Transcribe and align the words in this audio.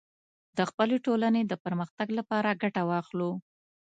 د 0.57 0.59
خپلې 0.69 0.95
ټولنې 1.05 1.41
د 1.45 1.53
پرمختګ 1.65 2.07
لپاره 2.19 2.57
ګټه 2.63 2.81
واخلو 2.89 3.29